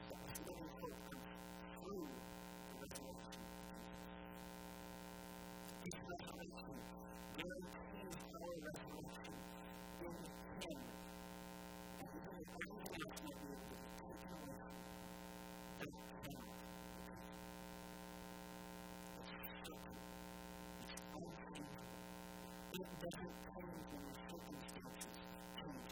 gradual 23.06 23.30
change 23.54 23.86
in 23.94 24.02
the 24.02 24.14
circumstances. 24.26 25.18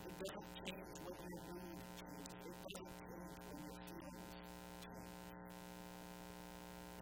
It 0.02 0.14
doesn't 0.18 0.50
change 0.58 0.98
what 1.04 1.14
you 1.22 1.38
do 1.46 1.54
change. 1.94 2.30
It 2.42 2.56
doesn't 2.66 2.94
change 3.06 3.38
when 3.46 3.58
your 3.62 3.78
feelings 3.86 4.38
change. 4.82 5.14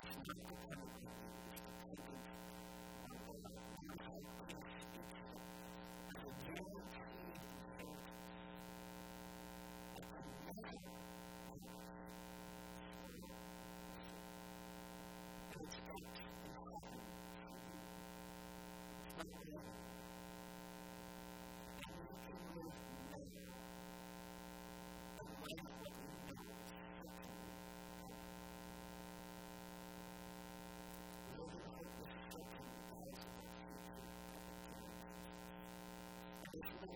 It's 0.04 0.16
not 0.28 0.36
the 0.36 0.56
kind 0.68 0.84
of 0.84 1.00
thing. 1.00 1.32
It's 1.48 1.60
the 1.64 1.72
kind 1.80 1.96
of 1.96 2.12
Thank 19.14 19.36
you. 19.46 19.81
This 36.82 36.90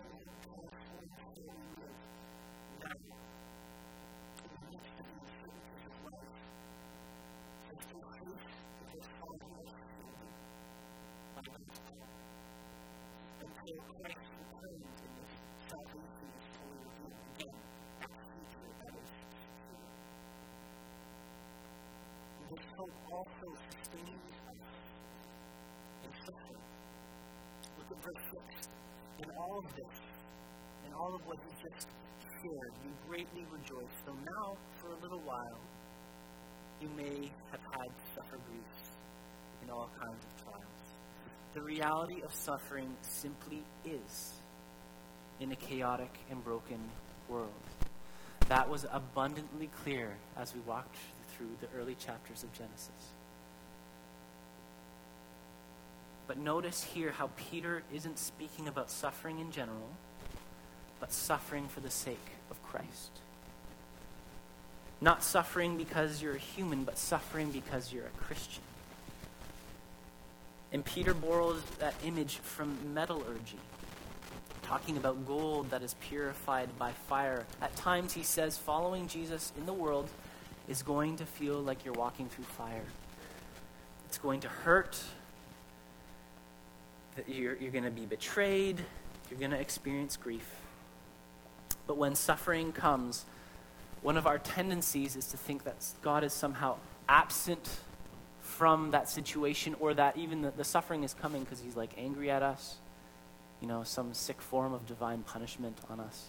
hope 22.77 22.91
also 23.13 23.47
sustains 23.71 24.09
us 24.49 24.57
in 26.05 26.11
suffering. 26.25 26.76
Look 27.89 27.99
at 27.99 28.05
verse 28.05 28.25
6. 28.59 28.69
In 29.19 29.31
all 29.39 29.59
of 29.59 29.65
this, 29.77 29.99
in 30.87 30.93
all 30.93 31.15
of 31.15 31.21
what 31.27 31.39
he 31.47 31.53
just 31.63 31.89
shared, 32.43 32.73
you 32.85 32.91
greatly 33.09 33.47
rejoice, 33.51 33.95
though 34.05 34.19
now, 34.25 34.57
for 34.81 34.89
a 34.89 34.97
little 35.03 35.21
while, 35.21 35.61
you 36.81 36.89
may 36.97 37.31
have 37.51 37.61
had 37.73 37.87
to 37.87 38.05
suffer 38.15 38.39
griefs 38.49 38.91
in 39.63 39.71
all 39.71 39.89
kinds 40.01 40.25
of 40.25 40.45
trials. 40.45 40.67
The 41.55 41.63
reality 41.63 42.23
of 42.23 42.35
suffering 42.35 42.95
simply 43.03 43.63
is 43.85 44.35
in 45.41 45.53
a 45.53 45.57
chaotic 45.57 46.13
and 46.31 46.43
broken 46.45 46.81
world. 47.29 47.51
That 48.49 48.69
was 48.69 48.85
abundantly 48.93 49.69
clear 49.83 50.17
as 50.37 50.55
we 50.55 50.61
walked 50.61 50.97
through 51.37 51.57
the 51.61 51.69
early 51.79 51.95
chapters 51.95 52.43
of 52.43 52.53
Genesis. 52.53 53.16
But 56.27 56.39
notice 56.39 56.83
here 56.83 57.13
how 57.13 57.31
Peter 57.37 57.83
isn't 57.95 58.19
speaking 58.19 58.69
about 58.69 58.91
suffering 58.91 59.39
in 59.39 59.51
general, 59.51 59.91
but 60.99 61.13
suffering 61.13 61.69
for 61.69 61.81
the 61.81 61.91
sake 61.91 62.29
of 62.51 62.63
Christ. 62.63 63.11
Not 65.01 65.23
suffering 65.23 65.77
because 65.77 66.23
you're 66.23 66.35
a 66.35 66.39
human, 66.39 66.85
but 66.85 66.99
suffering 66.99 67.51
because 67.51 67.93
you're 67.93 68.07
a 68.07 68.25
Christian. 68.25 68.63
And 70.73 70.85
Peter 70.85 71.15
borrows 71.15 71.63
that 71.79 71.95
image 72.05 72.37
from 72.37 72.77
metallurgy, 72.93 73.61
talking 74.63 74.97
about 74.97 75.27
gold 75.27 75.71
that 75.71 75.83
is 75.83 75.95
purified 76.01 76.77
by 76.79 76.93
fire. 77.09 77.47
At 77.63 77.77
times, 77.77 78.15
he 78.15 78.23
says, 78.23 78.59
following 78.59 79.07
Jesus 79.07 79.53
in 79.57 79.67
the 79.67 79.73
world 79.73 80.09
is 80.69 80.83
going 80.83 81.17
to 81.19 81.27
feel 81.27 81.61
like 81.61 81.85
you're 81.85 81.95
walking 81.95 82.29
through 82.29 82.45
fire. 82.45 82.85
It's 84.09 84.19
going 84.19 84.41
to 84.41 84.49
hurt, 84.49 85.01
that 87.17 87.29
you're, 87.29 87.57
you're 87.57 87.73
going 87.73 87.85
to 87.85 87.91
be 87.91 88.07
betrayed, 88.07 88.81
you're 89.31 89.39
going 89.39 89.51
to 89.51 89.61
experience 89.61 90.17
grief. 90.17 90.49
But 91.87 91.97
when 91.97 92.15
suffering 92.15 92.73
comes, 92.73 93.25
one 94.03 94.17
of 94.17 94.27
our 94.27 94.39
tendencies 94.39 95.17
is 95.17 95.27
to 95.29 95.37
think 95.37 95.65
that 95.65 95.75
God 96.03 96.25
is 96.25 96.33
somehow 96.33 96.77
absent 97.09 97.69
from 98.41 98.91
that 98.93 99.09
situation 99.09 99.75
or 99.81 99.95
that 99.95 100.17
even 100.17 100.43
the, 100.43 100.51
the 100.51 100.65
suffering 100.65 101.03
is 101.03 101.15
coming 101.15 101.43
because 101.43 101.61
he's 101.61 101.77
like 101.77 101.91
angry 101.99 102.31
at 102.31 102.43
us, 102.43 102.77
you 103.61 103.69
know, 103.69 103.83
some 103.83 104.15
sick 104.15 104.41
form 104.41 104.73
of 104.73 104.87
divine 104.87 105.23
punishment 105.23 105.79
on 105.91 106.01
us. 106.01 106.29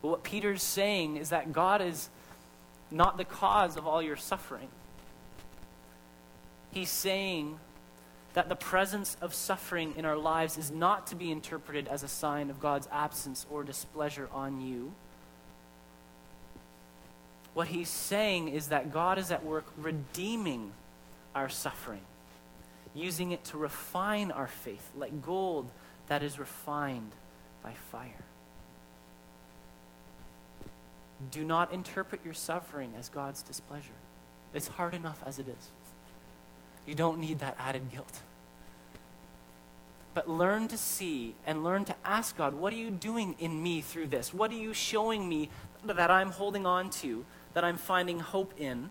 But 0.00 0.08
what 0.08 0.22
Peter's 0.22 0.62
saying 0.62 1.16
is 1.16 1.30
that 1.30 1.52
God 1.52 1.82
is 1.82 2.08
not 2.90 3.16
the 3.16 3.24
cause 3.24 3.76
of 3.76 3.86
all 3.86 4.00
your 4.00 4.16
suffering. 4.16 4.68
He's 6.70 6.90
saying 6.90 7.58
that 8.34 8.48
the 8.48 8.56
presence 8.56 9.16
of 9.20 9.34
suffering 9.34 9.94
in 9.96 10.04
our 10.04 10.16
lives 10.16 10.58
is 10.58 10.70
not 10.70 11.06
to 11.08 11.16
be 11.16 11.30
interpreted 11.30 11.88
as 11.88 12.02
a 12.02 12.08
sign 12.08 12.50
of 12.50 12.60
God's 12.60 12.88
absence 12.92 13.46
or 13.50 13.64
displeasure 13.64 14.28
on 14.32 14.60
you. 14.60 14.92
What 17.54 17.68
he's 17.68 17.88
saying 17.88 18.48
is 18.48 18.68
that 18.68 18.92
God 18.92 19.18
is 19.18 19.30
at 19.30 19.44
work 19.44 19.66
redeeming 19.76 20.72
our 21.34 21.48
suffering, 21.48 22.02
using 22.94 23.32
it 23.32 23.42
to 23.44 23.58
refine 23.58 24.30
our 24.30 24.46
faith 24.46 24.90
like 24.96 25.22
gold 25.22 25.68
that 26.06 26.22
is 26.22 26.38
refined 26.38 27.12
by 27.62 27.72
fire. 27.90 28.24
Do 31.30 31.44
not 31.44 31.72
interpret 31.72 32.20
your 32.24 32.34
suffering 32.34 32.92
as 32.96 33.08
God's 33.08 33.42
displeasure. 33.42 33.88
It's 34.54 34.68
hard 34.68 34.94
enough 34.94 35.22
as 35.26 35.38
it 35.38 35.48
is. 35.48 35.70
You 36.88 36.94
don't 36.94 37.18
need 37.18 37.40
that 37.40 37.54
added 37.58 37.92
guilt. 37.92 38.22
But 40.14 40.26
learn 40.26 40.68
to 40.68 40.78
see 40.78 41.34
and 41.46 41.62
learn 41.62 41.84
to 41.84 41.94
ask 42.02 42.34
God, 42.34 42.54
what 42.54 42.72
are 42.72 42.76
you 42.76 42.90
doing 42.90 43.34
in 43.38 43.62
me 43.62 43.82
through 43.82 44.06
this? 44.06 44.32
What 44.32 44.50
are 44.50 44.56
you 44.56 44.72
showing 44.72 45.28
me 45.28 45.50
that 45.84 46.10
I'm 46.10 46.30
holding 46.30 46.64
on 46.64 46.88
to, 46.90 47.26
that 47.52 47.62
I'm 47.62 47.76
finding 47.76 48.20
hope 48.20 48.54
in, 48.58 48.88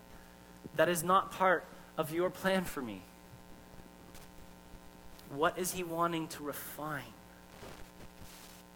that 0.76 0.88
is 0.88 1.02
not 1.02 1.32
part 1.32 1.64
of 1.98 2.12
your 2.12 2.30
plan 2.30 2.62
for 2.62 2.80
me? 2.80 3.02
What 5.34 5.58
is 5.58 5.72
He 5.72 5.82
wanting 5.82 6.28
to 6.28 6.44
refine? 6.44 7.02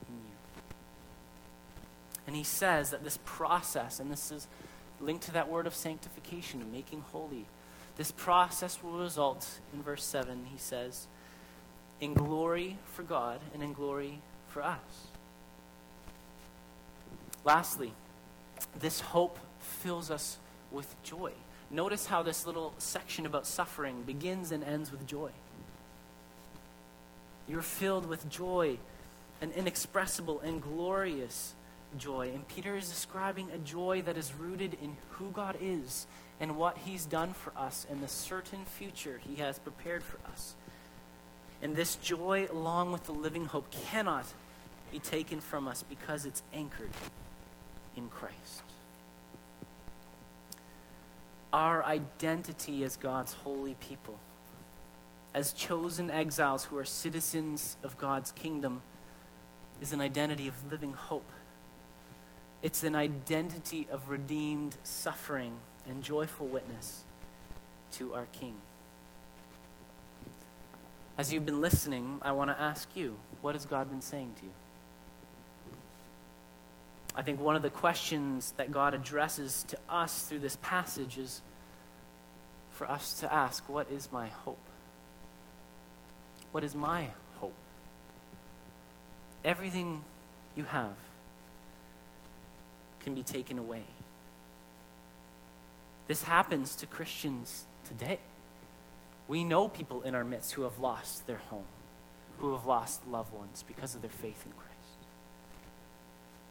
In 0.08 0.16
you? 0.16 0.34
And 2.26 2.34
he 2.34 2.42
says 2.42 2.90
that 2.90 3.04
this 3.04 3.20
process, 3.24 4.00
and 4.00 4.10
this 4.10 4.32
is 4.32 4.48
linked 5.00 5.22
to 5.26 5.32
that 5.32 5.48
word 5.48 5.68
of 5.68 5.76
sanctification, 5.76 6.60
of 6.60 6.72
making 6.72 7.04
holy, 7.12 7.46
this 7.96 8.10
process 8.10 8.82
will 8.82 8.98
result, 8.98 9.60
in 9.72 9.82
verse 9.82 10.04
7, 10.04 10.46
he 10.50 10.58
says, 10.58 11.06
in 12.00 12.14
glory 12.14 12.78
for 12.84 13.02
God 13.02 13.40
and 13.54 13.62
in 13.62 13.72
glory 13.72 14.20
for 14.48 14.62
us. 14.62 14.78
Lastly, 17.44 17.92
this 18.78 19.00
hope 19.00 19.38
fills 19.60 20.10
us 20.10 20.38
with 20.70 20.94
joy. 21.02 21.32
Notice 21.70 22.06
how 22.06 22.22
this 22.22 22.46
little 22.46 22.74
section 22.78 23.26
about 23.26 23.46
suffering 23.46 24.02
begins 24.02 24.52
and 24.52 24.62
ends 24.64 24.90
with 24.90 25.06
joy. 25.06 25.30
You're 27.48 27.62
filled 27.62 28.06
with 28.06 28.28
joy, 28.28 28.78
an 29.40 29.52
inexpressible 29.52 30.40
and 30.40 30.62
glorious 30.62 31.54
joy. 31.98 32.30
And 32.34 32.46
Peter 32.48 32.76
is 32.76 32.88
describing 32.88 33.50
a 33.50 33.58
joy 33.58 34.02
that 34.02 34.16
is 34.16 34.32
rooted 34.34 34.76
in 34.82 34.96
who 35.10 35.30
God 35.30 35.56
is 35.60 36.06
and 36.40 36.56
what 36.56 36.78
he's 36.78 37.04
done 37.04 37.32
for 37.32 37.52
us 37.56 37.86
and 37.90 38.02
the 38.02 38.08
certain 38.08 38.64
future 38.64 39.20
he 39.26 39.36
has 39.36 39.58
prepared 39.58 40.02
for 40.02 40.18
us. 40.30 40.54
And 41.62 41.76
this 41.76 41.96
joy, 41.96 42.48
along 42.50 42.92
with 42.92 43.04
the 43.04 43.12
living 43.12 43.44
hope, 43.44 43.70
cannot 43.70 44.26
be 44.90 44.98
taken 44.98 45.40
from 45.40 45.68
us 45.68 45.84
because 45.88 46.26
it's 46.26 46.42
anchored 46.52 46.90
in 47.96 48.08
Christ. 48.08 48.62
Our 51.52 51.84
identity 51.84 52.82
as 52.82 52.96
God's 52.96 53.34
holy 53.34 53.74
people, 53.74 54.18
as 55.34 55.52
chosen 55.52 56.10
exiles 56.10 56.64
who 56.64 56.76
are 56.78 56.84
citizens 56.84 57.76
of 57.82 57.96
God's 57.98 58.32
kingdom, 58.32 58.82
is 59.80 59.92
an 59.92 60.00
identity 60.00 60.48
of 60.48 60.54
living 60.70 60.92
hope. 60.92 61.30
It's 62.62 62.84
an 62.84 62.94
identity 62.94 63.88
of 63.90 64.08
redeemed 64.08 64.76
suffering 64.84 65.54
and 65.88 66.02
joyful 66.02 66.46
witness 66.46 67.02
to 67.94 68.14
our 68.14 68.26
King. 68.32 68.54
As 71.18 71.32
you've 71.32 71.44
been 71.44 71.60
listening, 71.60 72.20
I 72.22 72.32
want 72.32 72.50
to 72.50 72.60
ask 72.60 72.88
you 72.94 73.16
what 73.40 73.56
has 73.56 73.66
God 73.66 73.90
been 73.90 74.00
saying 74.00 74.34
to 74.38 74.44
you? 74.44 74.52
I 77.16 77.22
think 77.22 77.40
one 77.40 77.56
of 77.56 77.62
the 77.62 77.70
questions 77.70 78.54
that 78.56 78.70
God 78.70 78.94
addresses 78.94 79.64
to 79.64 79.78
us 79.88 80.22
through 80.22 80.38
this 80.38 80.56
passage 80.62 81.18
is 81.18 81.42
for 82.70 82.88
us 82.88 83.20
to 83.20 83.32
ask, 83.32 83.68
What 83.68 83.90
is 83.90 84.10
my 84.10 84.28
hope? 84.28 84.58
What 86.52 86.64
is 86.64 86.74
my 86.74 87.08
hope? 87.38 87.54
Everything 89.44 90.04
you 90.56 90.64
have 90.64 90.94
can 93.02 93.14
be 93.14 93.22
taken 93.22 93.58
away. 93.58 93.84
This 96.08 96.22
happens 96.22 96.76
to 96.76 96.86
Christians 96.86 97.64
today. 97.88 98.18
We 99.28 99.44
know 99.44 99.68
people 99.68 100.02
in 100.02 100.14
our 100.14 100.24
midst 100.24 100.52
who 100.52 100.62
have 100.62 100.78
lost 100.78 101.26
their 101.26 101.38
home, 101.48 101.64
who 102.38 102.52
have 102.52 102.66
lost 102.66 103.06
loved 103.08 103.32
ones 103.32 103.64
because 103.66 103.94
of 103.94 104.02
their 104.02 104.10
faith 104.10 104.42
in 104.44 104.52
Christ. 104.52 104.72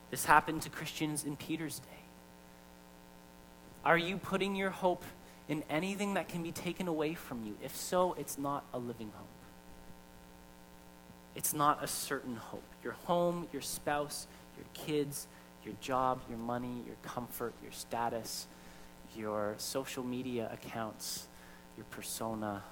This 0.10 0.26
happened 0.26 0.62
to 0.64 0.70
Christians 0.70 1.24
in 1.24 1.36
Peter's 1.36 1.80
day. 1.80 1.86
Are 3.84 3.97
you 3.97 4.18
putting 4.18 4.56
your 4.56 4.70
hope 4.70 5.04
in 5.47 5.64
anything 5.70 6.14
that 6.14 6.28
can 6.28 6.43
be 6.43 6.52
taken 6.52 6.88
away 6.88 7.14
from 7.14 7.43
you? 7.45 7.58
If 7.64 7.76
so, 7.76 8.14
it's 8.14 8.38
not 8.38 8.64
a 8.74 8.78
living 8.78 9.12
hope. 9.16 9.28
It's 11.36 11.54
not 11.54 11.84
a 11.84 11.88
certain 11.88 12.36
hope. 12.36 12.64
Your 12.84 12.93
home, 13.06 13.47
your 13.54 13.62
spouse, 13.62 14.28
your 14.58 14.66
kids, 14.74 15.28
your 15.64 15.76
job, 15.82 16.22
your 16.30 16.38
money, 16.38 16.84
your 16.86 16.95
comfort, 17.03 17.53
your 17.62 17.72
status, 17.72 18.47
your 19.16 19.55
social 19.57 20.03
media 20.03 20.49
accounts, 20.51 21.28
your 21.78 21.86
persona. 21.86 22.64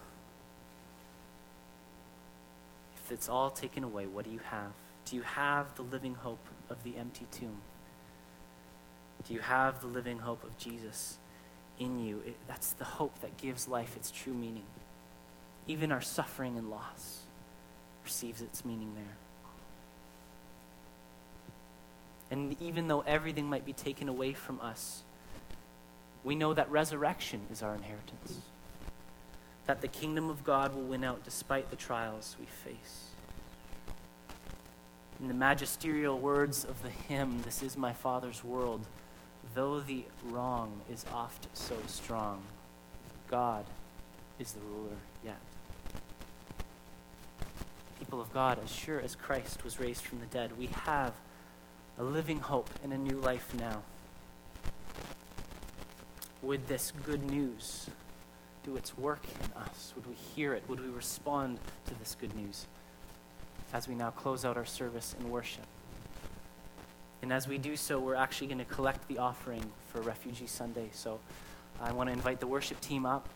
If 3.04 3.12
it's 3.12 3.30
all 3.30 3.50
taken 3.50 3.84
away, 3.84 4.06
what 4.06 4.26
do 4.26 4.32
you 4.32 4.40
have? 4.50 4.72
Do 5.06 5.16
you 5.16 5.24
have 5.24 5.76
the 5.76 5.82
living 5.82 6.16
hope 6.16 6.46
of 6.70 6.84
the 6.84 6.96
empty 6.98 7.26
tomb? 7.32 7.62
Do 9.28 9.34
you 9.34 9.40
have 9.40 9.82
the 9.82 9.88
living 9.88 10.20
hope 10.20 10.44
of 10.44 10.58
Jesus 10.58 11.18
in 11.80 12.00
you? 12.00 12.22
It, 12.26 12.36
that's 12.48 12.74
the 12.74 12.86
hope 12.86 13.20
that 13.22 13.38
gives 13.38 13.68
life 13.68 13.96
its 13.96 14.12
true 14.12 14.34
meaning. 14.34 14.66
Even 15.68 15.92
our 15.92 16.02
suffering 16.02 16.58
and 16.58 16.70
loss 16.70 17.20
receives 18.04 18.42
its 18.42 18.64
meaning 18.64 18.94
there. 18.96 19.18
And 22.32 22.56
even 22.62 22.88
though 22.88 23.02
everything 23.02 23.50
might 23.50 23.66
be 23.66 23.74
taken 23.74 24.08
away 24.08 24.34
from 24.34 24.60
us, 24.62 25.04
we 26.24 26.36
know 26.36 26.54
that 26.54 26.70
resurrection 26.70 27.42
is 27.52 27.64
our 27.64 27.76
inheritance. 27.76 28.40
That 29.66 29.82
the 29.82 29.88
kingdom 29.88 30.30
of 30.30 30.44
God 30.44 30.76
will 30.76 30.84
win 30.84 31.04
out 31.04 31.24
despite 31.24 31.70
the 31.70 31.76
trials 31.76 32.36
we 32.40 32.46
face. 32.46 33.06
In 35.20 35.28
the 35.28 35.34
magisterial 35.34 36.18
words 36.18 36.64
of 36.64 36.82
the 36.82 36.90
hymn, 36.90 37.42
This 37.44 37.62
is 37.62 37.76
my 37.76 37.94
Father's 37.94 38.44
world, 38.44 38.86
though 39.54 39.80
the 39.80 40.04
wrong 40.26 40.82
is 40.92 41.06
oft 41.14 41.48
so 41.54 41.76
strong, 41.88 42.42
God 43.30 43.66
is 44.40 44.54
the 44.54 44.62
ruler 44.62 44.98
yet. 45.24 45.40
People 48.00 48.22
of 48.22 48.32
God, 48.34 48.60
as 48.64 48.72
sure 48.72 49.00
as 49.00 49.16
Christ 49.16 49.64
was 49.64 49.80
raised 49.80 50.04
from 50.04 50.20
the 50.20 50.26
dead, 50.28 50.58
we 50.58 50.68
have 50.68 51.14
a 52.00 52.04
living 52.04 52.39
hope 52.39 52.70
and 52.84 52.93
a 52.93 52.97
new 52.97 53.18
life 53.18 53.54
now. 53.60 53.84
Would 56.41 56.68
this 56.68 56.93
good 57.06 57.30
news 57.30 57.89
do 58.64 58.78
its 58.78 58.97
work 58.97 59.22
in 59.43 59.62
us? 59.62 59.93
Would 59.95 60.08
we 60.08 60.16
hear 60.16 60.54
it? 60.54 60.64
Would 60.70 60.80
we 60.80 60.89
respond 60.89 61.60
to 61.88 61.93
this 62.00 62.16
good 62.20 62.34
news 62.36 62.66
as 63.74 63.88
we 63.88 63.95
now 63.95 64.12
close 64.12 64.45
out 64.45 64.56
our 64.56 64.66
service 64.66 65.14
in 65.20 65.30
worship? 65.30 65.66
And 67.22 67.34
as 67.34 67.50
we 67.50 67.58
do 67.58 67.76
so, 67.76 68.00
we're 68.00 68.16
actually 68.16 68.47
going 68.47 68.60
to 68.60 68.66
collect 68.66 69.06
the 69.10 69.18
offering 69.18 69.70
for 69.91 70.00
Refugee 70.00 70.47
Sunday. 70.47 70.89
So 70.93 71.20
I 71.82 71.91
want 71.91 72.08
to 72.08 72.14
invite 72.14 72.39
the 72.39 72.47
worship 72.47 72.80
team 72.80 73.06
up, 73.06 73.28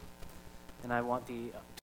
and 0.83 0.93
I 0.93 1.01
want 1.01 1.27
the 1.27 1.51